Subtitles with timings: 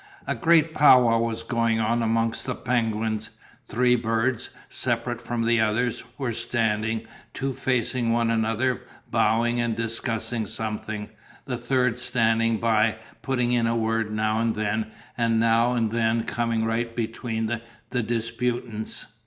[0.25, 3.29] A great pow wow was going on amongst the penguins.
[3.67, 7.01] Three birds, separate from the others, were standing,
[7.35, 11.09] two facing one another bowing and discussing something,
[11.45, 14.87] the third standing by, putting in a word now and then
[15.19, 17.45] and now and then coming right between
[17.91, 19.05] the disputants.